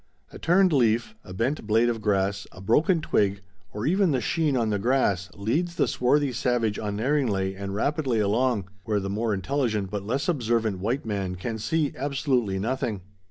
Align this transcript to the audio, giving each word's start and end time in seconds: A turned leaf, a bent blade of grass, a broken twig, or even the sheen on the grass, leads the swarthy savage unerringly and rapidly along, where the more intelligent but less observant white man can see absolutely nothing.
A 0.31 0.39
turned 0.39 0.73
leaf, 0.73 1.13
a 1.23 1.31
bent 1.31 1.67
blade 1.67 1.87
of 1.87 2.01
grass, 2.01 2.47
a 2.51 2.59
broken 2.59 3.01
twig, 3.01 3.41
or 3.71 3.85
even 3.85 4.09
the 4.09 4.19
sheen 4.19 4.57
on 4.57 4.71
the 4.71 4.79
grass, 4.79 5.29
leads 5.35 5.75
the 5.75 5.87
swarthy 5.87 6.33
savage 6.33 6.79
unerringly 6.79 7.55
and 7.55 7.75
rapidly 7.75 8.17
along, 8.19 8.67
where 8.83 8.99
the 8.99 9.11
more 9.11 9.31
intelligent 9.31 9.91
but 9.91 10.01
less 10.03 10.27
observant 10.27 10.79
white 10.79 11.05
man 11.05 11.35
can 11.35 11.59
see 11.59 11.93
absolutely 11.95 12.57
nothing. 12.57 13.01